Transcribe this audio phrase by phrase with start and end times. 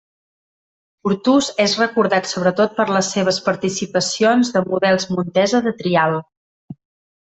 [1.07, 6.23] Portús és recordat sobretot per les seves preparacions de models Montesa de trial.